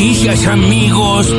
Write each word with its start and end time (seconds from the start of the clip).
noticias, 0.00 0.46
amigos. 0.46 1.30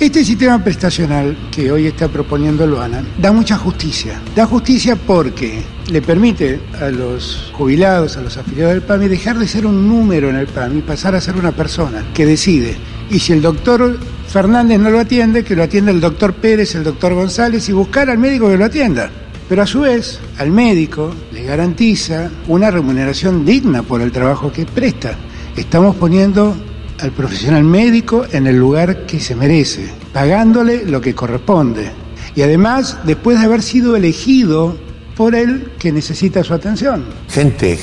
Este 0.00 0.24
sistema 0.24 0.62
prestacional 0.64 1.36
que 1.52 1.70
hoy 1.70 1.86
está 1.86 2.08
proponiendo 2.08 2.66
Loana 2.66 3.04
da 3.16 3.30
mucha 3.30 3.56
justicia. 3.56 4.20
Da 4.34 4.44
justicia 4.44 4.96
porque 4.96 5.62
le 5.88 6.02
permite 6.02 6.58
a 6.80 6.88
los 6.88 7.52
jubilados, 7.52 8.16
a 8.16 8.22
los 8.22 8.36
afiliados 8.36 8.74
del 8.74 8.82
PAMI, 8.82 9.06
dejar 9.06 9.38
de 9.38 9.46
ser 9.46 9.66
un 9.66 9.86
número 9.86 10.30
en 10.30 10.34
el 10.34 10.48
PAMI 10.48 10.82
pasar 10.82 11.14
a 11.14 11.20
ser 11.20 11.36
una 11.36 11.52
persona 11.52 12.04
que 12.12 12.26
decide. 12.26 12.76
Y 13.08 13.20
si 13.20 13.32
el 13.32 13.40
doctor 13.40 14.00
Fernández 14.26 14.80
no 14.80 14.90
lo 14.90 14.98
atiende, 14.98 15.44
que 15.44 15.54
lo 15.54 15.62
atienda 15.62 15.92
el 15.92 16.00
doctor 16.00 16.34
Pérez, 16.34 16.74
el 16.74 16.82
doctor 16.82 17.14
González 17.14 17.68
y 17.68 17.72
buscar 17.72 18.10
al 18.10 18.18
médico 18.18 18.48
que 18.48 18.58
lo 18.58 18.64
atienda. 18.64 19.12
Pero 19.48 19.62
a 19.62 19.66
su 19.66 19.82
vez, 19.82 20.18
al 20.38 20.50
médico 20.50 21.14
le 21.32 21.44
garantiza 21.44 22.30
una 22.48 22.68
remuneración 22.68 23.44
digna 23.44 23.84
por 23.84 24.00
el 24.00 24.10
trabajo 24.10 24.50
que 24.50 24.66
presta. 24.66 25.16
Estamos 25.56 25.96
poniendo 25.96 26.54
al 27.00 27.12
profesional 27.12 27.64
médico 27.64 28.26
en 28.30 28.46
el 28.46 28.56
lugar 28.56 29.06
que 29.06 29.20
se 29.20 29.34
merece, 29.34 29.90
pagándole 30.12 30.84
lo 30.84 31.00
que 31.00 31.14
corresponde. 31.14 31.90
Y 32.34 32.42
además, 32.42 32.98
después 33.04 33.38
de 33.38 33.46
haber 33.46 33.62
sido 33.62 33.96
elegido 33.96 34.76
por 35.16 35.34
él 35.34 35.72
que 35.78 35.92
necesita 35.92 36.44
su 36.44 36.52
atención. 36.52 37.04
Gente 37.30 37.78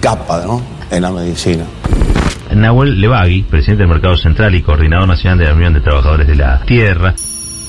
capa, 0.00 0.44
¿no? 0.46 0.62
En 0.90 1.02
la 1.02 1.10
medicina. 1.10 1.64
Nahuel 2.54 3.00
Levagui, 3.00 3.42
presidente 3.42 3.82
del 3.82 3.92
Mercado 3.92 4.16
Central 4.16 4.54
y 4.54 4.62
coordinador 4.62 5.08
nacional 5.08 5.38
de 5.38 5.44
la 5.46 5.54
Unión 5.54 5.74
de 5.74 5.80
Trabajadores 5.80 6.28
de 6.28 6.36
la 6.36 6.60
Tierra, 6.64 7.14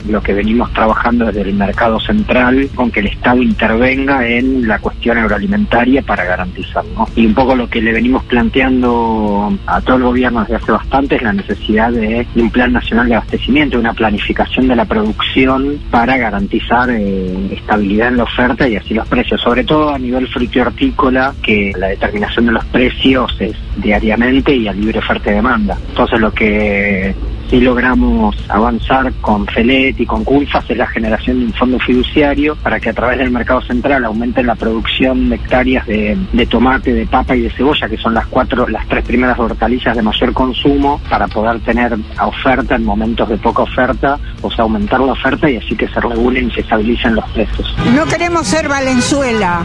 lo 0.09 0.21
que 0.21 0.33
venimos 0.33 0.71
trabajando 0.73 1.25
desde 1.25 1.41
el 1.41 1.53
mercado 1.53 1.99
central 1.99 2.69
con 2.75 2.91
que 2.91 3.01
el 3.01 3.07
Estado 3.07 3.41
intervenga 3.41 4.27
en 4.27 4.67
la 4.67 4.79
cuestión 4.79 5.17
agroalimentaria 5.17 6.01
para 6.01 6.23
garantizarlo. 6.25 7.07
Y 7.15 7.25
un 7.25 7.33
poco 7.33 7.55
lo 7.55 7.69
que 7.69 7.81
le 7.81 7.93
venimos 7.93 8.23
planteando 8.23 9.57
a 9.65 9.81
todo 9.81 9.97
el 9.97 10.03
gobierno 10.03 10.41
desde 10.41 10.55
hace 10.55 10.71
bastante 10.71 11.15
es 11.15 11.21
la 11.21 11.33
necesidad 11.33 11.91
de 11.91 12.25
un 12.35 12.49
plan 12.49 12.73
nacional 12.73 13.07
de 13.07 13.15
abastecimiento, 13.15 13.79
una 13.79 13.93
planificación 13.93 14.67
de 14.67 14.75
la 14.75 14.85
producción 14.85 15.79
para 15.91 16.17
garantizar 16.17 16.89
eh, 16.89 17.49
estabilidad 17.51 18.09
en 18.09 18.17
la 18.17 18.23
oferta 18.23 18.67
y 18.67 18.75
así 18.75 18.93
los 18.93 19.07
precios, 19.07 19.41
sobre 19.41 19.63
todo 19.63 19.93
a 19.93 19.99
nivel 19.99 20.27
hortícola, 20.59 21.33
que 21.41 21.71
la 21.77 21.87
determinación 21.87 22.47
de 22.47 22.51
los 22.53 22.65
precios 22.65 23.35
es 23.39 23.55
diariamente 23.77 24.55
y 24.55 24.67
a 24.67 24.73
libre 24.73 24.99
oferta 24.99 25.31
y 25.31 25.35
demanda. 25.35 25.77
Entonces 25.89 26.19
lo 26.19 26.31
que 26.31 27.13
si 27.49 27.61
logramos 27.61 28.35
avanzar 28.49 29.13
con 29.21 29.47
FELET 29.47 29.99
y 29.99 30.05
con 30.05 30.23
CULFAS 30.23 30.69
es 30.69 30.77
la 30.77 30.87
generación 30.87 31.39
de 31.39 31.45
un 31.45 31.53
fondo 31.53 31.79
fiduciario 31.79 32.55
para 32.57 32.79
que 32.79 32.89
a 32.89 32.93
través 32.93 33.19
del 33.19 33.31
mercado 33.31 33.61
central 33.61 34.05
aumenten 34.05 34.47
la 34.47 34.55
producción 34.55 35.29
de 35.29 35.35
hectáreas 35.35 35.85
de, 35.87 36.47
tomate, 36.49 36.93
de 36.93 37.05
papa 37.05 37.35
y 37.35 37.41
de 37.41 37.49
cebolla, 37.51 37.87
que 37.87 37.97
son 37.97 38.13
las 38.13 38.27
cuatro, 38.27 38.67
las 38.67 38.87
tres 38.87 39.05
primeras 39.05 39.39
hortalizas 39.39 39.95
de 39.95 40.01
mayor 40.01 40.33
consumo, 40.33 41.01
para 41.09 41.27
poder 41.27 41.59
tener 41.61 41.97
oferta 42.21 42.75
en 42.75 42.83
momentos 42.83 43.29
de 43.29 43.37
poca 43.37 43.63
oferta, 43.63 44.19
o 44.41 44.51
sea, 44.51 44.63
aumentar 44.63 44.99
la 44.99 45.13
oferta 45.13 45.49
y 45.49 45.57
así 45.57 45.75
que 45.75 45.87
se 45.87 45.99
regulen 45.99 46.47
y 46.49 46.51
se 46.51 46.61
estabilicen 46.61 47.15
los 47.15 47.25
precios. 47.31 47.75
No 47.95 48.05
queremos 48.05 48.47
ser 48.47 48.67
Valenzuela. 48.67 49.63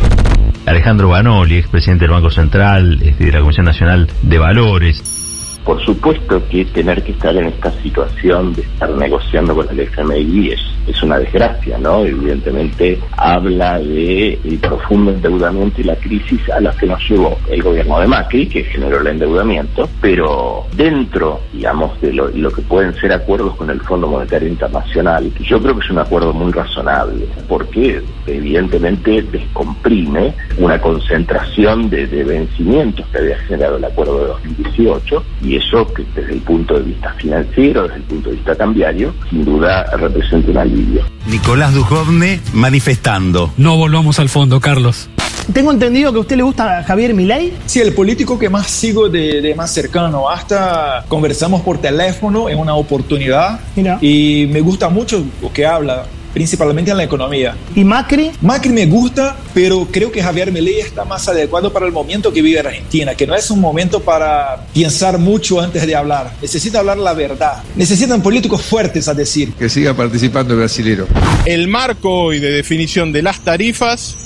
Alejandro 0.67 1.09
Banoli, 1.09 1.57
expresidente 1.57 2.05
del 2.05 2.13
Banco 2.13 2.31
Central, 2.31 2.99
de 2.99 3.33
la 3.33 3.41
Comisión 3.41 3.67
Nacional 3.67 4.09
de 4.23 4.39
Valores. 4.39 5.22
Por 5.65 5.81
supuesto 5.85 6.43
que 6.49 6.65
tener 6.67 7.03
que 7.05 7.13
estar 7.13 7.37
en 7.37 7.47
esta 7.47 7.71
situación 7.83 8.53
de 8.55 8.63
estar 8.63 8.91
negociando 8.91 9.55
con 9.55 9.69
el 9.71 9.81
FMI 9.81 10.51
es, 10.51 10.61
es 10.87 11.03
una 11.03 11.19
desgracia, 11.19 11.79
¿no? 11.79 12.05
Evidentemente 12.05 12.99
habla 13.17 13.79
de 13.79 14.39
el 14.45 14.59
profundo 14.59 15.13
endeudamiento 15.13 15.81
y 15.81 15.85
la 15.85 15.97
crisis 15.97 16.41
a 16.51 16.61
la 16.61 16.73
que 16.73 16.87
nos 16.87 17.01
llevó 17.09 17.39
el 17.49 17.63
gobierno 17.63 18.01
de 18.01 18.07
Macri, 18.09 18.47
que 18.47 18.65
generó 18.65 19.01
el 19.01 19.07
endeudamiento, 19.07 19.89
pero 20.01 20.67
dentro, 20.77 21.41
digamos, 21.53 22.01
de 22.01 22.13
lo, 22.13 22.51
que 22.51 22.63
pueden 22.63 22.95
ser 22.95 23.13
acuerdos 23.13 23.55
con 23.57 23.71
el 23.71 23.81
Fondo 23.83 24.09
Monetario 24.09 24.49
Internacional, 24.49 25.33
yo 25.41 25.61
creo 25.61 25.79
que 25.79 25.85
es 25.85 25.91
un 25.91 25.99
acuerdo 25.99 26.33
muy 26.33 26.51
razonable, 26.51 27.27
porque 27.49 28.03
evidentemente 28.27 29.23
descomprime 29.23 30.35
una 30.59 30.81
concentración 30.81 31.89
de, 31.89 32.07
de 32.07 32.25
vencimientos 32.25 33.07
que 33.07 33.19
había 33.19 33.39
generado 33.39 33.77
el 33.77 33.85
acuerdo 33.85 34.21
de 34.21 34.27
2018 34.27 35.25
y 35.43 35.52
y 35.53 35.57
eso 35.57 35.87
que 35.93 36.03
desde 36.15 36.33
el 36.33 36.41
punto 36.41 36.75
de 36.75 36.81
vista 36.81 37.13
financiero, 37.19 37.83
desde 37.83 37.97
el 37.97 38.03
punto 38.05 38.31
de 38.31 38.37
vista 38.37 38.57
cambiario, 38.57 39.15
sin 39.29 39.45
duda 39.45 39.85
representa 39.99 40.51
un 40.51 40.57
alivio. 40.57 41.05
Nicolás 41.27 41.75
Dujovne 41.75 42.41
manifestando. 42.55 43.53
No 43.59 43.77
volvamos 43.77 44.19
al 44.19 44.31
fondo, 44.31 44.61
Carlos. 44.61 45.11
Tengo 45.53 45.71
entendido 45.71 46.11
que 46.11 46.19
a 46.19 46.21
usted 46.21 46.37
le 46.37 46.43
gusta 46.43 46.83
Javier 46.85 47.13
Milei. 47.13 47.53
Sí, 47.67 47.81
el 47.81 47.93
político 47.93 48.39
que 48.39 48.49
más 48.49 48.69
sigo 48.69 49.11
de, 49.11 49.53
más 49.55 49.75
cercano. 49.75 50.31
Hasta 50.31 51.05
conversamos 51.09 51.61
por 51.61 51.79
teléfono 51.79 52.49
en 52.49 52.59
una 52.59 52.75
oportunidad 52.75 53.61
y 54.01 54.49
me 54.51 54.63
gusta 54.63 54.89
mucho 54.89 55.23
lo 55.43 55.53
que 55.53 55.67
habla 55.67 56.07
principalmente 56.33 56.91
en 56.91 56.97
la 56.97 57.05
economía. 57.05 57.57
¿Y 57.75 57.85
Macri? 57.85 58.31
Macri 58.41 58.71
me 58.71 58.87
gusta, 58.87 59.37
pero 59.55 59.87
creo 59.91 60.11
que 60.11 60.23
Javier 60.23 60.53
Milei 60.53 60.81
está 60.81 61.05
más 61.05 61.29
adecuado 61.29 61.73
para 61.73 61.87
el 61.87 61.93
momento 61.93 62.33
que 62.33 62.43
vive 62.43 62.61
Argentina, 62.61 63.15
que 63.15 63.27
no 63.27 63.35
es 63.35 63.51
un 63.51 63.61
momento 63.61 64.01
para 64.01 64.67
pensar 64.75 65.19
mucho 65.19 65.61
antes 65.61 65.87
de 65.87 65.95
hablar. 65.95 66.33
Necesita 66.41 66.79
hablar 66.81 66.99
la 66.99 67.15
verdad. 67.15 67.63
Necesitan 67.77 68.23
políticos 68.23 68.63
fuertes 68.63 69.09
a 69.09 69.15
decir. 69.15 69.53
Que 69.55 69.69
siga 69.69 69.95
participando 69.95 70.55
el 70.55 70.61
brasilero. 70.61 71.07
El 71.45 71.69
marco 71.69 72.25
hoy 72.25 72.39
de 72.39 72.51
definición 72.51 73.13
de 73.13 73.23
las 73.23 73.41
tarifas 73.41 74.17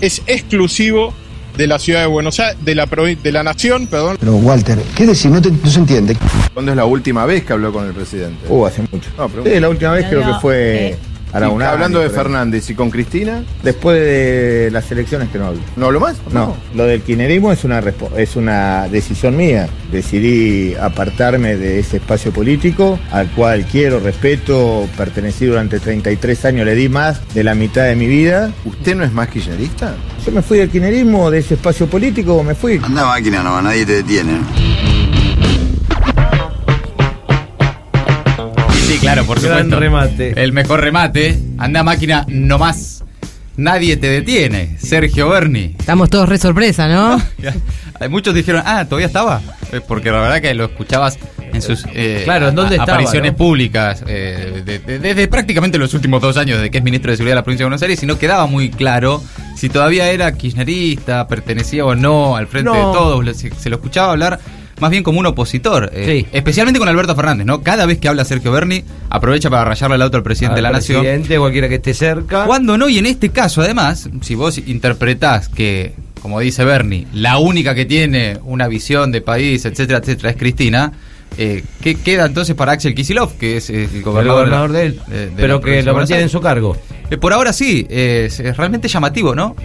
es 0.00 0.22
exclusivo 0.26 1.14
de 1.56 1.66
la 1.68 1.78
ciudad 1.78 2.00
de 2.00 2.06
Buenos 2.06 2.40
Aires, 2.40 2.56
de 2.64 2.74
la, 2.74 2.86
de 2.86 3.32
la 3.32 3.42
nación, 3.42 3.86
perdón. 3.86 4.16
Pero 4.18 4.34
Walter, 4.36 4.78
¿qué 4.96 5.06
decir? 5.06 5.30
No, 5.30 5.40
no 5.40 5.70
se 5.70 5.78
entiende. 5.78 6.16
¿Cuándo 6.52 6.72
es 6.72 6.76
la 6.76 6.84
última 6.84 7.24
vez 7.26 7.44
que 7.44 7.52
habló 7.52 7.72
con 7.72 7.86
el 7.86 7.94
presidente? 7.94 8.46
Uh, 8.48 8.66
hace 8.66 8.82
mucho. 8.90 9.10
No, 9.16 9.30
sí, 9.44 9.60
la 9.60 9.68
última 9.68 9.92
vez 9.92 10.06
creo 10.08 10.20
que 10.20 10.40
fue... 10.40 10.88
Eh, 10.88 10.96
Hablando 11.34 12.00
de 12.00 12.10
Fernández 12.10 12.70
y 12.70 12.74
con 12.74 12.90
Cristina. 12.90 13.42
Después 13.62 14.00
de 14.00 14.68
las 14.72 14.90
elecciones 14.90 15.28
que 15.30 15.38
no 15.38 15.46
hablo. 15.46 15.60
¿No 15.76 15.86
hablo 15.86 16.00
más? 16.00 16.16
No, 16.32 16.56
lo 16.74 16.84
del 16.84 17.02
kirchnerismo 17.02 17.52
es 17.52 17.64
una, 17.64 17.82
es 18.16 18.36
una 18.36 18.88
decisión 18.88 19.36
mía. 19.36 19.68
Decidí 19.90 20.74
apartarme 20.74 21.56
de 21.56 21.80
ese 21.80 21.96
espacio 21.98 22.32
político 22.32 22.98
al 23.10 23.28
cual 23.30 23.64
quiero, 23.64 24.00
respeto, 24.00 24.88
pertenecí 24.96 25.46
durante 25.46 25.80
33 25.80 26.44
años, 26.44 26.66
le 26.66 26.74
di 26.74 26.88
más 26.88 27.20
de 27.34 27.44
la 27.44 27.54
mitad 27.54 27.84
de 27.84 27.96
mi 27.96 28.06
vida. 28.06 28.50
¿Usted 28.64 28.94
no 28.94 29.04
es 29.04 29.12
más 29.12 29.28
kirchnerista? 29.28 29.94
Yo 30.24 30.32
me 30.32 30.42
fui 30.42 30.58
del 30.58 30.70
kirchnerismo, 30.70 31.30
de 31.30 31.38
ese 31.38 31.54
espacio 31.54 31.86
político, 31.86 32.42
me 32.42 32.54
fui. 32.54 32.80
Anda 32.82 33.06
máquina, 33.06 33.42
no, 33.42 33.60
nadie 33.60 33.84
te 33.84 34.02
detiene. 34.02 35.03
Sí, 38.86 38.98
claro, 38.98 39.24
por 39.24 39.40
supuesto. 39.40 39.80
remate. 39.80 40.42
El 40.42 40.52
mejor 40.52 40.80
remate. 40.80 41.38
Anda 41.56 41.82
máquina, 41.82 42.26
no 42.28 42.58
más. 42.58 43.02
Nadie 43.56 43.96
te 43.96 44.08
detiene. 44.08 44.76
Sergio 44.78 45.30
Berni. 45.30 45.74
Estamos 45.78 46.10
todos 46.10 46.28
re 46.28 46.36
sorpresa, 46.36 46.86
¿no? 46.86 47.20
Muchos 48.10 48.34
dijeron, 48.34 48.62
ah, 48.66 48.84
todavía 48.84 49.06
estaba. 49.06 49.40
Eh, 49.72 49.80
porque 49.86 50.10
la 50.10 50.20
verdad 50.20 50.42
que 50.42 50.52
lo 50.52 50.66
escuchabas 50.66 51.18
en 51.52 51.62
sus 51.62 51.86
eh, 51.94 52.22
claro, 52.24 52.48
¿en 52.48 52.54
dónde 52.56 52.78
apariciones 52.78 53.32
públicas 53.32 54.02
eh, 54.08 54.82
desde 54.84 55.28
prácticamente 55.28 55.78
los 55.78 55.94
últimos 55.94 56.20
dos 56.20 56.36
años 56.36 56.60
de 56.60 56.68
que 56.68 56.78
es 56.78 56.84
ministro 56.84 57.12
de 57.12 57.16
Seguridad 57.16 57.36
de 57.36 57.40
la 57.40 57.44
provincia 57.44 57.62
de 57.62 57.68
Buenos 57.68 57.82
Aires 57.82 58.02
y 58.02 58.06
no 58.06 58.18
quedaba 58.18 58.46
muy 58.46 58.70
claro 58.70 59.22
si 59.54 59.68
todavía 59.68 60.10
era 60.10 60.32
kirchnerista, 60.32 61.28
pertenecía 61.28 61.86
o 61.86 61.94
no 61.94 62.36
al 62.36 62.48
frente 62.48 62.70
de 62.70 62.76
todos. 62.76 63.36
se 63.36 63.70
lo 63.70 63.76
escuchaba 63.76 64.10
hablar 64.10 64.40
más 64.80 64.90
bien 64.90 65.02
como 65.02 65.20
un 65.20 65.26
opositor. 65.26 65.90
Eh, 65.92 66.26
especialmente 66.32 66.78
con 66.78 66.88
Alberto 66.88 67.14
Fernández, 67.14 67.46
¿no? 67.46 67.62
Cada 67.62 67.86
vez 67.86 67.98
que 67.98 68.08
habla 68.08 68.24
Sergio 68.24 68.52
Berni, 68.52 68.84
aprovecha 69.10 69.50
para 69.50 69.64
rayarle 69.64 69.96
el 69.96 70.02
auto 70.02 70.16
al 70.16 70.22
presidente 70.22 70.56
de 70.56 70.62
la 70.62 70.70
nación. 70.70 71.02
Presidente, 71.02 71.38
cualquiera 71.38 71.68
que 71.68 71.76
esté 71.76 71.94
cerca. 71.94 72.44
Cuando 72.46 72.76
no, 72.76 72.88
y 72.88 72.98
en 72.98 73.06
este 73.06 73.30
caso, 73.30 73.62
además, 73.62 74.08
si 74.20 74.34
vos 74.34 74.58
interpretás 74.58 75.48
que, 75.48 75.92
como 76.20 76.40
dice 76.40 76.64
Berni, 76.64 77.06
la 77.12 77.38
única 77.38 77.74
que 77.74 77.84
tiene 77.84 78.38
una 78.44 78.68
visión 78.68 79.12
de 79.12 79.20
país, 79.20 79.64
etcétera, 79.64 79.98
etcétera, 79.98 80.30
es 80.30 80.36
Cristina. 80.36 80.92
Eh, 81.36 81.64
¿Qué 81.80 81.96
queda 81.96 82.26
entonces 82.26 82.54
para 82.54 82.72
Axel 82.72 82.94
Kisilov, 82.94 83.36
que 83.36 83.56
es 83.56 83.68
el 83.68 84.02
gobernador, 84.02 84.70
de, 84.70 84.86
él? 84.86 85.00
pero 85.36 85.60
que 85.60 85.82
lo 85.82 85.94
mantiene 85.94 86.22
en 86.22 86.28
su 86.28 86.40
cargo. 86.40 86.76
Eh, 87.10 87.16
por 87.16 87.32
ahora 87.32 87.52
sí, 87.52 87.86
es, 87.90 88.38
realmente 88.56 88.88
llamativo, 88.88 89.34
¿no? 89.34 89.56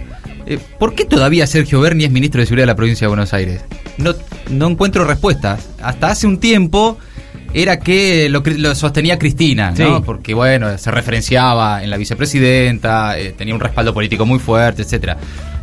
Eh, 0.46 0.58
¿Por 0.78 0.94
qué 0.94 1.04
todavía 1.04 1.46
Sergio 1.46 1.80
Berni 1.80 2.04
es 2.04 2.10
ministro 2.10 2.40
de 2.40 2.46
Seguridad 2.46 2.64
de 2.64 2.72
la 2.72 2.76
provincia 2.76 3.04
de 3.04 3.08
Buenos 3.08 3.32
Aires? 3.32 3.60
No, 3.98 4.14
no 4.48 4.68
encuentro 4.68 5.04
respuestas. 5.04 5.68
Hasta 5.82 6.08
hace 6.08 6.26
un 6.26 6.38
tiempo 6.38 6.98
era 7.52 7.80
que 7.80 8.28
lo, 8.28 8.74
sostenía 8.74 9.18
Cristina, 9.18 9.72
¿no? 9.76 10.02
Porque, 10.02 10.34
bueno, 10.34 10.76
se 10.78 10.90
referenciaba 10.90 11.82
en 11.82 11.90
la 11.90 11.96
vicepresidenta, 11.96 13.18
eh, 13.18 13.34
tenía 13.36 13.54
un 13.54 13.60
respaldo 13.60 13.92
político 13.92 14.24
muy 14.24 14.38
fuerte, 14.38 14.82
etcétera. 14.82 15.18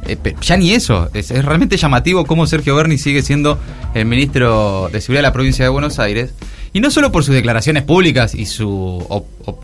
Eh, 0.06 0.18
ya 0.42 0.58
ni 0.58 0.72
eso. 0.72 1.10
Es, 1.14 1.30
realmente 1.30 1.78
llamativo 1.78 2.26
cómo 2.26 2.46
Sergio 2.48 2.76
Berni 2.76 2.98
sigue 2.98 3.22
siendo 3.22 3.60
el 3.94 4.06
ministro 4.06 4.90
de 4.92 5.02
Seguridad 5.02 5.20
de 5.20 5.28
la 5.28 5.34
provincia 5.34 5.64
de 5.64 5.70
Buenos 5.70 6.00
Aires. 6.00 6.34
Y 6.74 6.82
no 6.82 6.92
solo 6.92 7.12
por 7.12 7.24
sus 7.24 7.34
declaraciones 7.34 7.84
públicas 7.84 8.36
y 8.36 8.46
su 8.46 9.06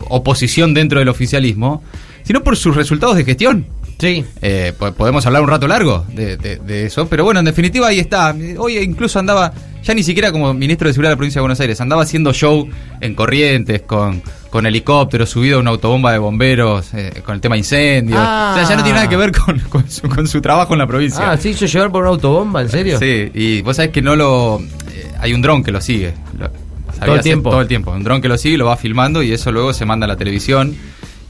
oposición 0.08 0.74
dentro 0.74 0.98
del 0.98 1.08
oficialismo, 1.08 1.82
sino 2.24 2.42
por 2.42 2.56
sus 2.56 2.74
resultados 2.74 3.16
de 3.16 3.24
gestión. 3.24 3.66
Sí. 3.98 4.24
Eh, 4.42 4.72
podemos 4.96 5.24
hablar 5.26 5.42
un 5.42 5.48
rato 5.48 5.66
largo 5.68 6.04
de, 6.12 6.84
eso, 6.86 7.08
pero 7.08 7.24
bueno, 7.24 7.40
en 7.40 7.46
definitiva 7.46 7.88
ahí 7.88 8.00
está. 8.00 8.34
Hoy 8.58 8.78
incluso 8.78 9.18
andaba 9.18 9.52
ya 9.82 9.94
ni 9.94 10.02
siquiera 10.02 10.32
como 10.32 10.52
ministro 10.54 10.88
de 10.88 10.94
Seguridad 10.94 11.10
de 11.10 11.14
la 11.14 11.16
provincia 11.18 11.38
de 11.38 11.42
Buenos 11.42 11.60
Aires, 11.60 11.80
andaba 11.80 12.02
haciendo 12.02 12.32
show 12.32 12.68
en 13.00 13.14
Corrientes 13.14 13.82
con, 13.82 14.22
con 14.50 14.64
helicópteros, 14.66 15.28
subido 15.28 15.58
a 15.58 15.60
una 15.60 15.70
autobomba 15.70 16.10
de 16.12 16.18
bomberos, 16.18 16.92
eh, 16.94 17.22
con 17.24 17.34
el 17.34 17.40
tema 17.40 17.56
incendios. 17.56 18.18
Ah. 18.22 18.52
O 18.54 18.58
sea, 18.58 18.68
ya 18.68 18.76
no 18.76 18.82
tiene 18.82 18.96
nada 18.98 19.08
que 19.08 19.16
ver 19.16 19.32
con, 19.32 19.58
con 19.70 19.90
su, 19.90 20.08
con 20.08 20.26
su 20.26 20.40
trabajo 20.40 20.72
en 20.72 20.78
la 20.78 20.86
provincia. 20.86 21.30
Ah, 21.32 21.36
¿se 21.36 21.50
hizo 21.50 21.66
llevar 21.66 21.90
por 21.92 22.02
una 22.02 22.10
autobomba? 22.10 22.62
¿En 22.62 22.68
serio? 22.70 22.98
Sí, 22.98 23.30
y 23.34 23.62
vos 23.62 23.76
sabés 23.76 23.90
que 23.92 24.02
no 24.02 24.16
lo. 24.16 24.60
eh, 24.92 25.12
hay 25.20 25.34
un 25.34 25.42
dron 25.42 25.62
que 25.62 25.70
lo 25.70 25.80
sigue. 25.80 26.14
Lo- 26.38 26.50
sabía 26.98 27.14
el 27.16 27.20
tiempo. 27.20 27.50
Todo 27.50 27.60
el 27.60 27.68
tiempo. 27.68 27.90
Un 27.90 28.04
dron 28.04 28.22
que 28.22 28.28
lo 28.28 28.38
sigue, 28.38 28.56
lo 28.56 28.66
va 28.66 28.76
filmando 28.76 29.22
y 29.22 29.32
eso 29.32 29.52
luego 29.52 29.72
se 29.72 29.84
manda 29.84 30.04
a 30.06 30.08
la 30.08 30.16
televisión. 30.16 30.74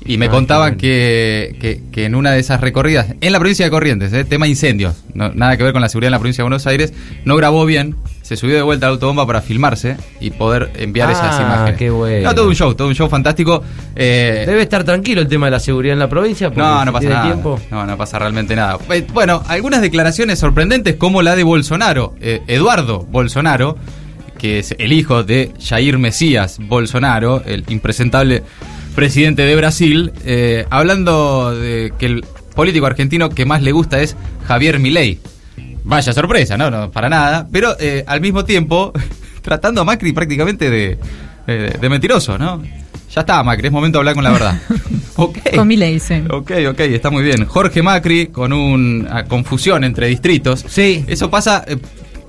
Y 0.07 0.19
me 0.19 0.27
Ah, 0.27 0.31
contaban 0.31 0.77
que, 0.77 1.57
que, 1.61 1.81
que 1.91 2.05
en 2.05 2.15
una 2.15 2.33
de 2.33 2.39
esas 2.41 2.61
recorridas, 2.61 3.07
en 3.23 3.33
la 3.33 3.39
provincia 3.39 3.65
de 3.65 3.71
Corrientes, 3.71 4.13
eh, 4.13 4.25
tema 4.25 4.47
incendios, 4.47 4.97
no- 5.15 5.33
nada 5.33 5.57
que 5.57 5.63
ver 5.63 5.73
con 5.73 5.81
la 5.81 5.89
seguridad 5.89 6.09
en 6.09 6.13
la 6.13 6.19
provincia 6.19 6.43
de 6.43 6.45
Buenos 6.45 6.67
Aires, 6.67 6.93
no 7.25 7.37
grabó 7.37 7.65
bien, 7.65 7.97
se 8.21 8.37
subió 8.37 8.55
de 8.57 8.61
vuelta 8.63 8.85
a 8.87 8.91
la 8.91 8.95
autobomba 8.95 9.27
para 9.27 9.41
filmarse 9.41 9.97
y 10.21 10.31
poder 10.31 10.73
enviar 10.77 11.11
esas 11.11 11.39
Ah, 11.39 11.43
imágenes. 11.43 11.79
qué 11.79 11.89
bueno. 11.89 12.29
No, 12.29 12.35
todo 12.35 12.49
un 12.49 12.55
show, 12.55 12.75
todo 12.75 12.89
un 12.89 12.95
show 12.95 13.09
fantástico. 13.09 13.63
Eh, 13.97 14.45
Debe 14.47 14.61
estar 14.63 14.85
tranquilo 14.85 15.23
el 15.23 15.29
tema 15.29 15.47
de 15.47 15.53
la 15.53 15.61
seguridad 15.61 15.95
en 15.95 15.99
la 16.01 16.09
provincia. 16.09 16.49
porque 16.49 16.61
no, 16.61 16.85
no 16.85 16.93
pasa 16.93 17.09
nada. 17.09 17.25
tiempo. 17.25 17.61
No, 17.71 17.87
no 17.87 17.97
pasa 17.97 18.19
realmente 18.19 18.55
nada. 18.55 18.77
Eh, 18.91 19.07
Bueno, 19.13 19.43
algunas 19.49 19.81
declaraciones 19.81 20.39
sorprendentes 20.39 20.97
como 20.97 21.23
la 21.23 21.35
de 21.35 21.45
Bolsonaro, 21.45 22.15
eh, 22.21 22.43
Eduardo 22.47 23.07
Bolsonaro, 23.11 23.79
que 24.39 24.59
es 24.59 24.75
el 24.79 24.93
hijo 24.93 25.23
de 25.25 25.53
Jair 25.67 25.97
Mesías 25.99 26.59
Bolsonaro, 26.61 27.43
el 27.47 27.65
impresentable 27.69 28.43
presidente 28.95 29.43
de 29.43 29.57
Brasil, 29.57 30.13
eh, 30.25 30.67
hablando 30.71 31.55
de 31.59 31.93
que 31.99 32.07
el 32.07 32.25
político 32.55 32.87
argentino 32.87 33.31
que 33.31 33.45
más 33.45 33.63
le 33.63 33.73
gusta 33.73 34.01
es 34.01 34.17
Javier 34.47 34.79
Milei. 34.79 35.19
Vaya 35.83 36.13
sorpresa, 36.13 36.57
no, 36.57 36.71
no, 36.71 36.91
para 36.91 37.09
nada. 37.09 37.47
Pero 37.53 37.77
eh, 37.79 38.05
al 38.07 38.21
mismo 38.21 38.45
tiempo, 38.45 38.93
tratando 39.43 39.83
a 39.83 39.85
Macri 39.85 40.13
prácticamente 40.13 40.71
de, 40.71 40.99
eh, 41.47 41.77
de 41.79 41.89
mentiroso, 41.89 42.39
¿no? 42.39 42.63
Ya 43.15 43.21
está, 43.21 43.43
Macri, 43.43 43.67
es 43.67 43.73
momento 43.73 43.99
de 43.99 44.01
hablar 44.01 44.15
con 44.15 44.25
la 44.25 44.31
verdad. 44.31 44.61
ok. 45.17 45.39
Con 45.55 45.69
mi 45.69 45.77
ley, 45.77 46.01
sí. 46.01 46.23
Ok, 46.29 46.53
ok, 46.71 46.81
está 46.81 47.11
muy 47.11 47.23
bien. 47.23 47.45
Jorge 47.45 47.83
Macri 47.83 48.29
con 48.29 48.53
una 48.53 49.25
confusión 49.27 49.85
entre 49.85 50.09
distritos. 50.09 50.65
Sí. 50.67 51.05
Eso 51.07 51.31
pasa 51.31 51.65
eh, 51.67 51.77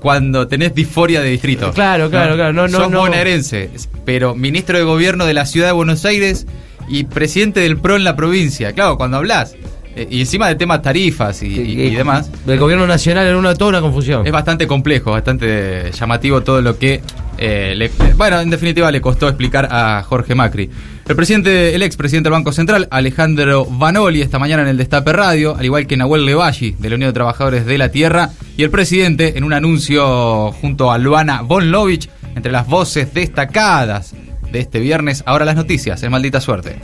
cuando 0.06 0.46
tenés 0.46 0.72
disforia 0.72 1.20
de 1.20 1.30
distrito. 1.30 1.72
Claro, 1.72 2.08
claro, 2.08 2.36
claro. 2.36 2.52
No, 2.52 2.68
no, 2.68 2.78
Sos 2.78 2.90
no. 2.92 3.00
bonaerense, 3.00 3.70
pero 4.04 4.36
ministro 4.36 4.78
de 4.78 4.84
gobierno 4.84 5.26
de 5.26 5.34
la 5.34 5.46
ciudad 5.46 5.66
de 5.66 5.72
Buenos 5.72 6.04
Aires 6.04 6.46
y 6.88 7.02
presidente 7.02 7.58
del 7.58 7.76
PRO 7.76 7.96
en 7.96 8.04
la 8.04 8.14
provincia. 8.14 8.72
Claro, 8.72 8.96
cuando 8.98 9.16
hablas. 9.16 9.56
eh, 9.96 10.06
y 10.08 10.20
encima 10.20 10.46
de 10.46 10.54
temas 10.54 10.80
tarifas 10.80 11.42
y, 11.42 11.46
y- 11.48 11.82
y 11.88 11.94
demás. 11.96 12.30
Del 12.46 12.60
gobierno 12.60 12.86
nacional 12.86 13.26
era 13.26 13.36
una, 13.36 13.56
toda 13.56 13.70
una 13.70 13.80
confusión. 13.80 14.24
Es 14.24 14.30
bastante 14.32 14.68
complejo, 14.68 15.10
bastante 15.10 15.90
llamativo 15.90 16.40
todo 16.42 16.62
lo 16.62 16.78
que 16.78 17.00
eh, 17.38 17.74
le, 17.76 17.90
bueno, 18.14 18.40
en 18.40 18.50
definitiva 18.50 18.90
le 18.90 19.00
costó 19.00 19.28
explicar 19.28 19.68
a 19.70 20.02
Jorge 20.02 20.34
Macri. 20.34 20.70
El 21.08 21.14
presidente, 21.14 21.74
el 21.74 21.82
ex 21.82 21.96
presidente 21.96 22.28
del 22.28 22.32
Banco 22.32 22.52
Central, 22.52 22.88
Alejandro 22.90 23.64
Vanoli, 23.64 24.22
esta 24.22 24.38
mañana 24.38 24.62
en 24.62 24.68
el 24.68 24.76
Destape 24.76 25.12
Radio, 25.12 25.56
al 25.56 25.64
igual 25.64 25.86
que 25.86 25.96
Nahuel 25.96 26.26
Levalli, 26.26 26.72
de 26.78 26.88
la 26.88 26.96
Unión 26.96 27.10
de 27.10 27.14
Trabajadores 27.14 27.64
de 27.64 27.78
la 27.78 27.90
Tierra, 27.90 28.30
y 28.56 28.64
el 28.64 28.70
presidente 28.70 29.38
en 29.38 29.44
un 29.44 29.52
anuncio 29.52 30.52
junto 30.52 30.90
a 30.90 30.98
Luana 30.98 31.42
Bonlovich, 31.42 32.08
entre 32.34 32.52
las 32.52 32.66
voces 32.66 33.14
destacadas 33.14 34.14
de 34.50 34.58
este 34.58 34.80
viernes. 34.80 35.22
Ahora 35.26 35.44
las 35.44 35.56
noticias, 35.56 36.02
en 36.02 36.10
maldita 36.10 36.40
suerte. 36.40 36.76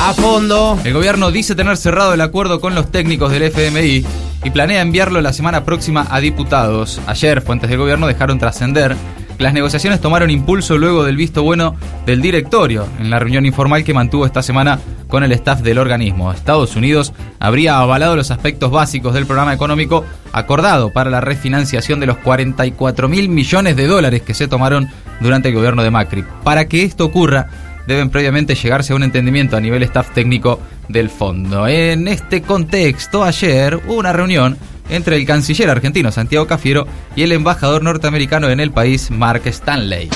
A 0.00 0.12
fondo. 0.12 0.78
El 0.84 0.92
gobierno 0.92 1.30
dice 1.30 1.54
tener 1.54 1.76
cerrado 1.76 2.14
el 2.14 2.20
acuerdo 2.20 2.60
con 2.60 2.74
los 2.74 2.90
técnicos 2.90 3.32
del 3.32 3.44
FMI 3.44 4.04
y 4.44 4.50
planea 4.50 4.82
enviarlo 4.82 5.20
la 5.20 5.32
semana 5.32 5.64
próxima 5.64 6.06
a 6.10 6.20
diputados. 6.20 7.00
Ayer, 7.06 7.40
fuentes 7.40 7.70
del 7.70 7.78
gobierno 7.78 8.06
dejaron 8.06 8.38
trascender 8.38 8.96
las 9.38 9.52
negociaciones 9.52 10.00
tomaron 10.00 10.30
impulso 10.30 10.78
luego 10.78 11.04
del 11.04 11.16
visto 11.16 11.42
bueno 11.42 11.74
del 12.06 12.22
directorio 12.22 12.86
en 12.98 13.10
la 13.10 13.18
reunión 13.18 13.46
informal 13.46 13.84
que 13.84 13.94
mantuvo 13.94 14.26
esta 14.26 14.42
semana 14.42 14.78
con 15.08 15.22
el 15.22 15.32
staff 15.32 15.60
del 15.60 15.78
organismo. 15.78 16.32
Estados 16.32 16.76
Unidos 16.76 17.12
habría 17.38 17.78
avalado 17.78 18.16
los 18.16 18.30
aspectos 18.30 18.70
básicos 18.70 19.14
del 19.14 19.26
programa 19.26 19.52
económico 19.52 20.04
acordado 20.32 20.92
para 20.92 21.10
la 21.10 21.20
refinanciación 21.20 22.00
de 22.00 22.06
los 22.06 22.18
44 22.18 23.08
mil 23.08 23.28
millones 23.28 23.76
de 23.76 23.86
dólares 23.86 24.22
que 24.22 24.34
se 24.34 24.48
tomaron 24.48 24.88
durante 25.20 25.48
el 25.48 25.54
gobierno 25.54 25.82
de 25.82 25.90
Macri. 25.90 26.24
Para 26.42 26.66
que 26.66 26.84
esto 26.84 27.04
ocurra, 27.04 27.48
deben 27.86 28.10
previamente 28.10 28.54
llegarse 28.54 28.92
a 28.92 28.96
un 28.96 29.02
entendimiento 29.02 29.56
a 29.56 29.60
nivel 29.60 29.82
staff 29.82 30.12
técnico 30.12 30.60
del 30.88 31.10
fondo. 31.10 31.66
En 31.66 32.08
este 32.08 32.42
contexto, 32.42 33.24
ayer 33.24 33.80
hubo 33.86 33.94
una 33.94 34.12
reunión 34.12 34.56
entre 34.88 35.16
el 35.16 35.26
canciller 35.26 35.70
argentino 35.70 36.10
Santiago 36.12 36.46
Cafiero 36.46 36.86
y 37.16 37.22
el 37.22 37.32
embajador 37.32 37.82
norteamericano 37.82 38.50
en 38.50 38.60
el 38.60 38.70
país 38.70 39.10
Mark 39.10 39.42
Stanley. 39.46 40.10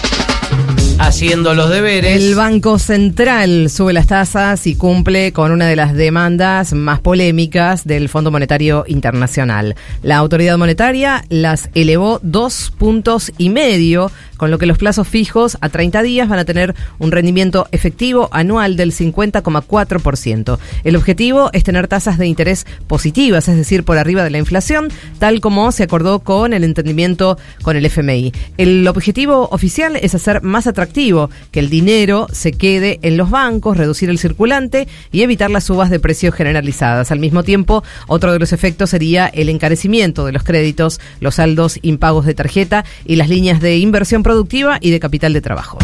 Haciendo 1.00 1.54
los 1.54 1.70
deberes. 1.70 2.20
El 2.20 2.34
Banco 2.34 2.76
Central 2.80 3.70
sube 3.70 3.92
las 3.92 4.08
tasas 4.08 4.66
y 4.66 4.74
cumple 4.74 5.32
con 5.32 5.52
una 5.52 5.66
de 5.66 5.76
las 5.76 5.94
demandas 5.94 6.72
más 6.72 6.98
polémicas 6.98 7.86
del 7.86 8.08
Fondo 8.08 8.32
Monetario 8.32 8.84
Internacional. 8.88 9.76
La 10.02 10.16
autoridad 10.16 10.58
monetaria 10.58 11.24
las 11.28 11.70
elevó 11.74 12.18
dos 12.22 12.72
puntos 12.76 13.32
y 13.38 13.48
medio, 13.48 14.10
con 14.36 14.50
lo 14.50 14.58
que 14.58 14.66
los 14.66 14.78
plazos 14.78 15.06
fijos 15.06 15.56
a 15.60 15.68
30 15.68 16.02
días 16.02 16.28
van 16.28 16.40
a 16.40 16.44
tener 16.44 16.74
un 16.98 17.12
rendimiento 17.12 17.68
efectivo 17.70 18.28
anual 18.32 18.76
del 18.76 18.92
50,4%. 18.92 20.58
El 20.82 20.96
objetivo 20.96 21.50
es 21.52 21.62
tener 21.62 21.86
tasas 21.86 22.18
de 22.18 22.26
interés 22.26 22.66
positivas, 22.88 23.48
es 23.48 23.56
decir, 23.56 23.84
por 23.84 23.98
arriba 23.98 24.24
de 24.24 24.30
la 24.30 24.38
inflación, 24.38 24.88
tal 25.20 25.40
como 25.40 25.70
se 25.70 25.84
acordó 25.84 26.20
con 26.20 26.52
el 26.52 26.64
entendimiento 26.64 27.38
con 27.62 27.76
el 27.76 27.86
FMI. 27.86 28.32
El 28.58 28.86
objetivo 28.88 29.48
oficial 29.52 29.96
es 29.96 30.14
hacer 30.14 30.42
más 30.42 30.66
atractivo 30.66 30.87
que 30.92 31.60
el 31.60 31.70
dinero 31.70 32.26
se 32.32 32.52
quede 32.52 32.98
en 33.02 33.16
los 33.16 33.30
bancos, 33.30 33.76
reducir 33.76 34.10
el 34.10 34.18
circulante 34.18 34.88
y 35.12 35.22
evitar 35.22 35.50
las 35.50 35.64
subas 35.64 35.90
de 35.90 36.00
precios 36.00 36.34
generalizadas. 36.34 37.10
Al 37.10 37.18
mismo 37.18 37.42
tiempo, 37.42 37.84
otro 38.06 38.32
de 38.32 38.38
los 38.38 38.52
efectos 38.52 38.90
sería 38.90 39.26
el 39.26 39.48
encarecimiento 39.48 40.24
de 40.24 40.32
los 40.32 40.42
créditos, 40.42 41.00
los 41.20 41.36
saldos 41.36 41.78
impagos 41.82 42.26
de 42.26 42.34
tarjeta 42.34 42.84
y 43.04 43.16
las 43.16 43.28
líneas 43.28 43.60
de 43.60 43.78
inversión 43.78 44.22
productiva 44.22 44.78
y 44.80 44.90
de 44.90 45.00
capital 45.00 45.32
de 45.32 45.40
trabajo. 45.40 45.78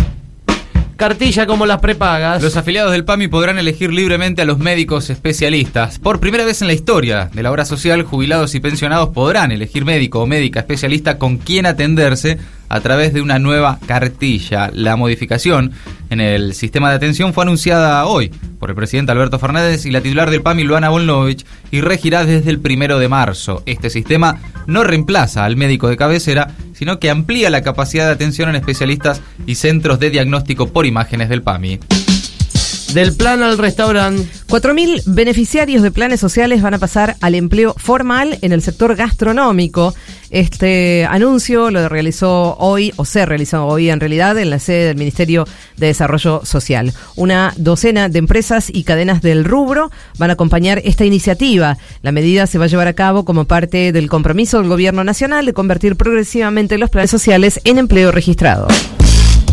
Cartilla 0.97 1.47
como 1.47 1.67
las 1.67 1.81
prepagas. 1.81 2.41
Los 2.41 2.57
afiliados 2.57 2.93
del 2.93 3.05
PAMI 3.05 3.27
podrán 3.27 3.59
elegir 3.59 3.93
libremente 3.93 4.43
a 4.43 4.45
los 4.45 4.59
médicos 4.59 5.11
especialistas. 5.11 5.99
Por 5.99 6.21
primera 6.21 6.45
vez 6.45 6.63
en 6.63 6.69
la 6.69 6.73
historia 6.73 7.31
de 7.33 7.43
la 7.43 7.51
obra 7.51 7.65
social, 7.65 8.05
jubilados 8.05 8.55
y 8.55 8.61
pensionados 8.61 9.09
podrán 9.09 9.51
elegir 9.51 9.85
médico 9.85 10.21
o 10.21 10.27
médica 10.27 10.61
especialista 10.61 11.19
con 11.19 11.39
quien 11.39 11.67
atenderse 11.67 12.39
a 12.69 12.81
través 12.81 13.13
de 13.13 13.23
una 13.23 13.39
nueva 13.39 13.79
cartilla. 13.87 14.71
La 14.73 14.97
modificación 14.97 15.73
en 16.11 16.21
el 16.21 16.55
sistema 16.55 16.91
de 16.91 16.97
atención 16.97 17.35
fue 17.35 17.45
anunciada 17.45 18.05
hoy 18.07 18.31
por 18.59 18.71
el 18.71 18.77
presidente 18.77 19.13
Alberto 19.13 19.39
Fernández 19.39 19.85
y 19.87 19.91
la 19.91 20.01
titular 20.01 20.31
del 20.31 20.43
PAMI, 20.43 20.65
Luana 20.65 20.89
Volnovich, 20.89 21.45
y 21.71 21.81
regirá 21.81 22.25
desde 22.25 22.51
el 22.51 22.61
primero 22.61 22.99
de 22.99 23.09
marzo. 23.09 23.63
Este 23.67 23.91
sistema 23.91 24.39
no 24.67 24.85
reemplaza 24.85 25.45
al 25.45 25.57
médico 25.57 25.89
de 25.89 25.97
cabecera, 25.97 26.51
sino 26.73 26.99
que 26.99 27.11
amplía 27.11 27.51
la 27.51 27.63
capacidad 27.63 28.07
de 28.07 28.13
atención 28.13 28.49
en 28.49 28.57
especialistas 28.57 29.21
y 29.47 29.57
centros 29.57 29.99
de 29.99 30.11
diagnóstico 30.11 30.69
por 30.69 30.87
imágenes 30.87 31.29
del 31.29 31.43
PAMI. 31.43 31.81
Del 32.95 33.13
plan 33.13 33.43
al 33.43 33.59
restaurante. 33.59 34.29
4.000 34.47 35.03
beneficiarios 35.07 35.83
de 35.83 35.91
planes 35.91 36.21
sociales 36.21 36.63
van 36.63 36.75
a 36.75 36.79
pasar 36.79 37.17
al 37.23 37.35
empleo 37.35 37.75
formal 37.77 38.39
en 38.41 38.53
el 38.53 38.63
sector 38.63 38.95
gastronómico. 38.95 39.93
Este 40.31 41.05
anuncio 41.05 41.73
lo 41.73 41.89
realizó 41.89 42.55
hoy, 42.57 42.93
o 42.95 43.05
se 43.05 43.27
realizó 43.27 43.67
hoy 43.67 43.91
en 43.91 43.99
realidad, 43.99 44.39
en 44.39 44.49
la 44.49 44.61
sede 44.61 44.87
del 44.87 44.97
Ministerio 44.97 45.45
de 45.77 45.89
Desarrollo 45.89 46.43
Social. 46.45 46.93
Una 47.17 47.53
docena 47.57 48.09
de 48.09 48.21
empresas 48.21 48.71
y 48.73 48.85
cadenas 48.85 49.23
del 49.23 49.45
rubro 49.45 49.91
van 50.19 50.31
a 50.31 50.35
acompañar 50.35 50.81
esta 50.85 51.05
iniciativa. 51.05 51.77
La 52.03 52.13
medida 52.13 52.47
se 52.47 52.59
va 52.59 52.67
a 52.67 52.69
llevar 52.69 52.87
a 52.87 52.93
cabo 52.93 53.25
como 53.25 53.45
parte 53.45 53.91
del 53.91 54.09
compromiso 54.09 54.59
del 54.59 54.69
Gobierno 54.69 55.03
Nacional 55.03 55.47
de 55.47 55.53
convertir 55.53 55.97
progresivamente 55.97 56.79
los 56.79 56.91
planes 56.91 57.11
sociales 57.11 57.61
en 57.65 57.79
empleo 57.79 58.13
registrado. 58.13 58.69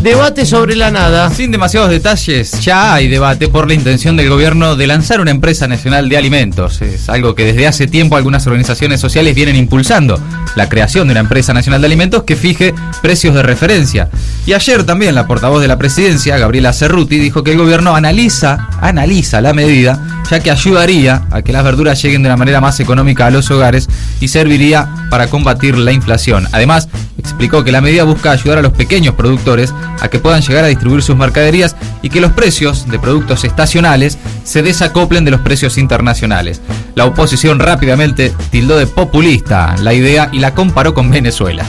Debate 0.02 0.44
sobre 0.46 0.74
la 0.74 0.90
nada. 0.90 1.30
Sin 1.30 1.52
demasiados 1.52 1.88
detalles, 1.88 2.60
ya 2.60 2.92
hay 2.92 3.06
debate 3.06 3.46
por 3.46 3.68
la 3.68 3.74
intención 3.74 4.16
del 4.16 4.28
gobierno 4.28 4.74
de 4.74 4.88
lanzar 4.88 5.20
una 5.20 5.30
empresa 5.30 5.68
nacional 5.68 6.08
de 6.08 6.16
alimentos. 6.16 6.82
Es 6.82 7.08
algo 7.08 7.36
que 7.36 7.44
desde 7.44 7.68
hace 7.68 7.86
tiempo 7.86 8.16
algunas 8.16 8.44
organizaciones 8.48 9.00
sociales 9.00 9.36
vienen 9.36 9.54
impulsando, 9.54 10.20
la 10.56 10.68
creación 10.68 11.06
de 11.06 11.12
una 11.12 11.20
empresa 11.20 11.54
nacional 11.54 11.82
de 11.82 11.86
alimentos 11.86 12.24
que 12.24 12.34
fije 12.34 12.74
precios 13.00 13.32
de 13.36 13.44
referencia. 13.44 14.10
Y 14.44 14.54
ayer 14.54 14.82
también 14.82 15.14
la 15.14 15.28
portavoz 15.28 15.62
de 15.62 15.68
la 15.68 15.78
presidencia, 15.78 16.36
Gabriela 16.36 16.72
Cerruti, 16.72 17.20
dijo 17.20 17.44
que 17.44 17.52
el 17.52 17.58
gobierno 17.58 17.94
analiza, 17.94 18.70
analiza 18.80 19.40
la 19.40 19.52
medida, 19.52 20.24
ya 20.28 20.40
que 20.40 20.50
ayudaría 20.50 21.26
a 21.30 21.42
que 21.42 21.52
las 21.52 21.62
verduras 21.62 22.02
lleguen 22.02 22.24
de 22.24 22.28
una 22.28 22.36
manera 22.36 22.60
más 22.60 22.80
económica 22.80 23.26
a 23.26 23.30
los 23.30 23.48
hogares 23.52 23.88
y 24.20 24.26
serviría 24.26 24.88
para 25.10 25.28
combatir 25.28 25.78
la 25.78 25.92
inflación. 25.92 26.48
Además, 26.50 26.88
explicó 27.18 27.62
que 27.62 27.70
la 27.70 27.80
medida 27.80 28.02
busca 28.02 28.32
ayudar 28.32 28.58
a 28.58 28.62
los 28.62 28.72
pequeños 28.72 29.14
productores 29.14 29.72
a 30.00 30.08
que 30.08 30.18
puedan 30.18 30.42
llegar 30.42 30.64
a 30.64 30.68
distribuir 30.68 31.02
sus 31.02 31.16
mercaderías 31.16 31.76
y 32.02 32.10
que 32.10 32.20
los 32.20 32.32
precios 32.32 32.88
de 32.88 32.98
productos 32.98 33.44
estacionales 33.44 34.18
se 34.44 34.62
desacoplen 34.62 35.24
de 35.24 35.30
los 35.30 35.40
precios 35.40 35.78
internacionales. 35.78 36.60
La 36.94 37.06
oposición 37.06 37.58
rápidamente 37.58 38.32
tildó 38.50 38.76
de 38.76 38.86
populista 38.86 39.76
la 39.80 39.94
idea 39.94 40.28
y 40.32 40.38
la 40.38 40.54
comparó 40.54 40.94
con 40.94 41.10
Venezuela. 41.10 41.64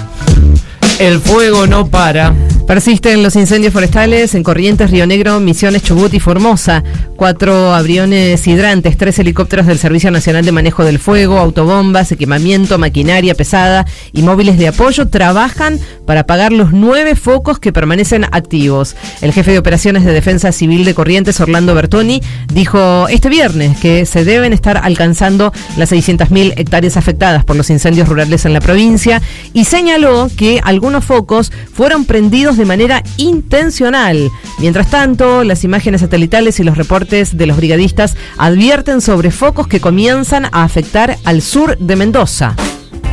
El 1.00 1.20
fuego 1.20 1.68
no 1.68 1.88
para. 1.88 2.34
Persisten 2.68 3.24
los 3.24 3.36
incendios 3.36 3.74
forestales 3.74 4.36
en 4.36 4.44
Corrientes, 4.44 4.90
Río 4.90 5.06
Negro, 5.06 5.40
Misiones, 5.42 5.84
Chubut 5.84 6.14
y 6.14 6.20
Formosa. 6.20 6.82
Cuatro 7.18 7.74
aviones 7.74 8.48
hidrantes, 8.48 8.98
tres 8.98 9.20
helicópteros 9.20 9.66
del 9.66 9.80
Servicio 9.80 10.12
Nacional 10.12 10.46
de 10.46 10.52
Manejo 10.54 10.86
del 10.86 10.98
Fuego, 10.98 11.40
autobombas, 11.40 12.12
equipamiento, 12.12 12.78
maquinaria 12.78 13.36
pesada 13.36 13.86
y 14.14 14.22
móviles 14.22 14.58
de 14.58 14.70
apoyo 14.70 15.10
trabajan 15.10 15.80
para 16.06 16.22
apagar 16.22 16.54
los 16.54 16.72
nueve 16.72 17.16
focos 17.16 17.60
que 17.60 17.74
permanecen 17.74 18.26
activos. 18.32 18.96
El 19.22 19.34
jefe 19.34 19.52
de 19.52 19.60
operaciones 19.60 20.06
de 20.06 20.14
Defensa 20.14 20.52
Civil 20.52 20.86
de 20.86 20.94
Corrientes, 20.94 21.40
Orlando 21.42 21.76
Bertoni, 21.76 22.22
dijo 22.54 23.08
este 23.10 23.30
viernes 23.30 23.78
que 23.78 24.06
se 24.06 24.24
deben 24.24 24.54
estar 24.54 24.78
alcanzando 24.78 25.52
las 25.78 25.92
600.000 25.92 26.54
hectáreas 26.58 26.98
afectadas 26.98 27.44
por 27.44 27.56
los 27.58 27.70
incendios 27.70 28.08
rurales 28.08 28.46
en 28.46 28.54
la 28.54 28.62
provincia 28.62 29.22
y 29.54 29.66
señaló 29.66 30.30
que 30.36 30.62
algunos 30.64 30.83
focos 31.02 31.52
fueron 31.74 32.06
prendidos 32.06 32.58
de 32.58 32.66
manera 32.66 33.04
intencional. 33.18 34.30
Mientras 34.60 34.90
tanto, 34.90 35.44
las 35.44 35.64
imágenes 35.64 36.02
satelitales 36.02 36.60
y 36.60 36.64
los 36.64 36.78
reportes 36.78 37.38
de 37.38 37.48
los 37.48 37.58
brigadistas 37.58 38.16
advierten 38.38 39.02
sobre 39.02 39.32
focos 39.32 39.68
que 39.68 39.80
comienzan 39.80 40.46
a 40.46 40.64
afectar 40.64 41.18
al 41.24 41.42
sur 41.42 41.78
de 41.78 41.96
Mendoza. 41.96 42.56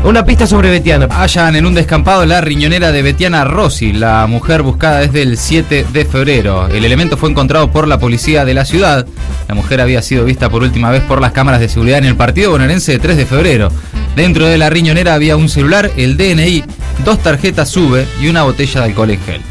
Una 0.02 0.24
pista 0.24 0.46
sobre 0.46 0.70
Betiana. 0.70 1.08
Hallan 1.10 1.56
en 1.56 1.66
un 1.66 1.74
descampado 1.74 2.24
la 2.24 2.40
riñonera 2.40 2.90
de 2.90 3.02
Betiana 3.02 3.44
Rossi, 3.44 3.92
la 3.92 4.26
mujer 4.26 4.62
buscada 4.62 5.00
desde 5.00 5.20
el 5.20 5.36
7 5.36 5.86
de 5.92 6.04
febrero. 6.06 6.68
El 6.68 6.86
elemento 6.86 7.18
fue 7.18 7.30
encontrado 7.30 7.70
por 7.70 7.86
la 7.86 7.98
policía 7.98 8.46
de 8.46 8.54
la 8.54 8.64
ciudad. 8.64 9.06
La 9.46 9.54
mujer 9.54 9.80
había 9.80 10.00
sido 10.00 10.24
vista 10.24 10.48
por 10.48 10.62
última 10.62 10.90
vez 10.90 11.02
por 11.02 11.20
las 11.20 11.32
cámaras 11.32 11.60
de 11.60 11.68
seguridad 11.68 11.98
en 11.98 12.06
el 12.06 12.16
partido 12.16 12.50
bonaerense 12.50 12.92
de 12.92 12.98
3 12.98 13.16
de 13.18 13.26
febrero. 13.26 13.70
Dentro 14.16 14.46
de 14.46 14.58
la 14.58 14.70
riñonera 14.70 15.14
había 15.14 15.36
un 15.36 15.50
celular, 15.50 15.90
el 15.96 16.16
DNI, 16.16 16.64
dos 17.04 17.18
tarjetas 17.22 17.68
SUBE 17.68 18.06
y 18.20 18.28
una 18.28 18.42
botella 18.42 18.80
de 18.80 18.86
alcohol 18.86 19.10
en 19.10 19.20
gel. 19.20 19.49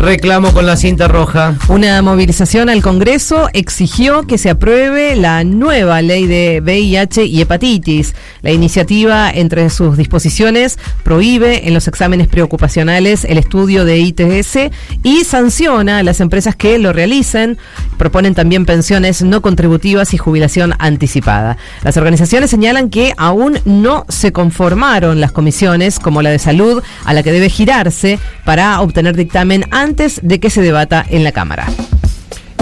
Reclamo 0.00 0.54
con 0.54 0.64
la 0.64 0.78
cinta 0.78 1.08
roja. 1.08 1.56
Una 1.68 2.00
movilización 2.00 2.70
al 2.70 2.80
Congreso 2.80 3.50
exigió 3.52 4.22
que 4.26 4.38
se 4.38 4.48
apruebe 4.48 5.14
la 5.14 5.44
nueva 5.44 6.00
ley 6.00 6.26
de 6.26 6.62
VIH 6.64 7.26
y 7.26 7.42
hepatitis. 7.42 8.14
La 8.40 8.50
iniciativa, 8.50 9.30
entre 9.30 9.68
sus 9.68 9.98
disposiciones, 9.98 10.78
prohíbe 11.02 11.68
en 11.68 11.74
los 11.74 11.86
exámenes 11.86 12.28
preocupacionales 12.28 13.26
el 13.26 13.36
estudio 13.36 13.84
de 13.84 13.98
ITS 13.98 14.70
y 15.02 15.24
sanciona 15.24 15.98
a 15.98 16.02
las 16.02 16.20
empresas 16.20 16.56
que 16.56 16.78
lo 16.78 16.94
realicen. 16.94 17.58
Proponen 17.98 18.34
también 18.34 18.64
pensiones 18.64 19.20
no 19.20 19.42
contributivas 19.42 20.14
y 20.14 20.16
jubilación 20.16 20.72
anticipada. 20.78 21.58
Las 21.84 21.98
organizaciones 21.98 22.48
señalan 22.48 22.88
que 22.88 23.12
aún 23.18 23.58
no 23.66 24.06
se 24.08 24.32
conformaron 24.32 25.20
las 25.20 25.30
comisiones, 25.30 25.98
como 25.98 26.22
la 26.22 26.30
de 26.30 26.38
salud, 26.38 26.82
a 27.04 27.12
la 27.12 27.22
que 27.22 27.32
debe 27.32 27.50
girarse 27.50 28.18
para 28.46 28.80
obtener 28.80 29.14
dictamen 29.14 29.66
antes 29.70 29.89
de 30.22 30.40
que 30.40 30.50
se 30.50 30.62
debata 30.62 31.04
en 31.08 31.24
la 31.24 31.32
Cámara. 31.32 31.66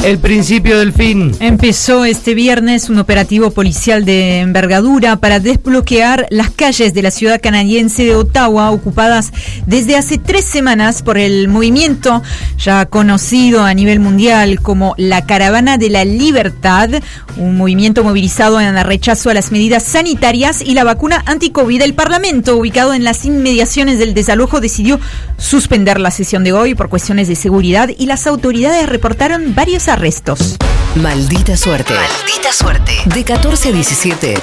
El 0.04 0.18
principio 0.18 0.78
del 0.78 0.92
fin. 0.92 1.32
Empezó 1.40 2.04
este 2.04 2.34
viernes 2.34 2.88
un 2.88 2.98
operativo 2.98 3.50
policial 3.50 4.04
de 4.04 4.40
envergadura 4.40 5.16
para 5.16 5.40
desbloquear 5.40 6.26
las 6.30 6.50
calles 6.50 6.94
de 6.94 7.02
la 7.02 7.10
ciudad 7.10 7.40
canadiense 7.42 8.04
de 8.04 8.14
Ottawa, 8.14 8.70
ocupadas 8.70 9.32
desde 9.66 9.96
hace 9.96 10.16
tres 10.16 10.44
semanas 10.44 11.02
por 11.02 11.18
el 11.18 11.48
movimiento 11.48 12.22
ya 12.56 12.86
conocido 12.86 13.64
a 13.64 13.74
nivel 13.74 13.98
mundial 13.98 14.60
como 14.60 14.94
la 14.96 15.26
Caravana 15.26 15.78
de 15.78 15.90
la 15.90 16.04
Libertad, 16.04 16.90
un 17.36 17.56
movimiento 17.56 18.04
movilizado 18.04 18.60
en 18.60 18.76
el 18.78 18.84
rechazo 18.84 19.30
a 19.30 19.34
las 19.34 19.50
medidas 19.50 19.82
sanitarias 19.82 20.62
y 20.62 20.74
la 20.74 20.84
vacuna 20.84 21.22
anti-COVID. 21.26 21.82
El 21.82 21.94
Parlamento, 21.94 22.56
ubicado 22.56 22.94
en 22.94 23.04
las 23.04 23.24
inmediaciones 23.24 23.98
del 23.98 24.14
desalojo, 24.14 24.60
decidió 24.60 25.00
suspender 25.36 26.00
la 26.00 26.10
sesión 26.10 26.44
de 26.44 26.52
hoy 26.52 26.74
por 26.74 26.88
cuestiones 26.88 27.28
de 27.28 27.36
seguridad 27.36 27.90
y 27.96 28.06
las 28.06 28.26
autoridades 28.26 28.88
reportaron 28.88 29.54
varios 29.54 29.87
arrestos. 29.88 30.56
Maldita 30.96 31.56
suerte. 31.56 31.94
Maldita 31.94 32.52
suerte. 32.52 32.92
De 33.06 33.24
14 33.24 33.70
a 33.70 33.72
17 33.72 34.34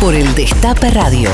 por 0.00 0.14
el 0.14 0.34
Destape 0.34 0.90
Radio. 0.90 1.30